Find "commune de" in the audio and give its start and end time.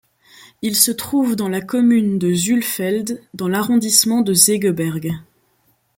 1.61-2.33